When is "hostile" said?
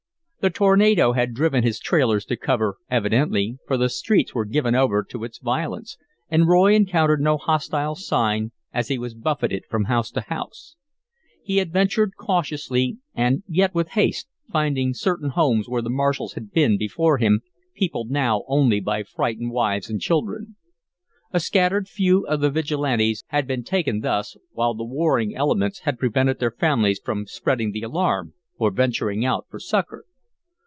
7.37-7.93